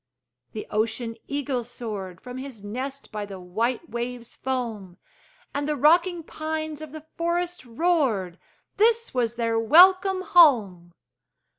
The 0.53 0.65
ocean 0.71 1.15
eagle 1.27 1.63
soared 1.63 2.21
From 2.21 2.39
his 2.39 2.63
nest 2.63 3.11
by 3.11 3.23
the 3.27 3.39
white 3.39 3.87
wave's 3.87 4.35
foam; 4.35 4.97
And 5.53 5.69
the 5.69 5.75
rocking 5.75 6.23
pines 6.23 6.81
of 6.81 6.91
the 6.91 7.05
forest 7.19 7.63
roared 7.65 8.39
This 8.77 9.13
was 9.13 9.35
their 9.35 9.59
welcome 9.59 10.21
home! 10.23 10.91